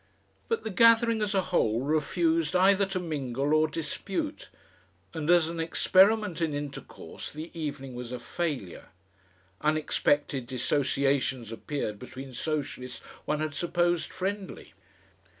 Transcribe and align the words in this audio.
But 0.47 0.63
the 0.63 0.71
gathering 0.71 1.21
as 1.21 1.35
a 1.35 1.43
whole 1.43 1.81
refused 1.81 2.55
either 2.55 2.87
to 2.87 2.99
mingle 2.99 3.53
or 3.53 3.67
dispute, 3.67 4.49
and 5.13 5.29
as 5.29 5.47
an 5.47 5.59
experiment 5.59 6.41
in 6.41 6.55
intercourse 6.55 7.31
the 7.31 7.51
evening 7.53 7.93
was 7.93 8.11
a 8.11 8.17
failure. 8.19 8.87
Unexpected 9.61 10.47
dissociations 10.47 11.51
appeared 11.51 11.99
between 11.99 12.33
Socialists 12.33 12.97
one 13.25 13.41
had 13.41 13.53
supposed 13.53 14.11
friendly. 14.11 14.73